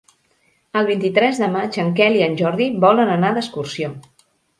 El 0.79 0.85
vint-i-tres 0.87 1.41
de 1.41 1.49
maig 1.55 1.77
en 1.83 1.91
Quel 1.99 2.17
i 2.21 2.23
en 2.29 2.33
Jordi 2.39 2.71
volen 2.87 3.13
anar 3.17 3.31
d'excursió. 3.37 3.93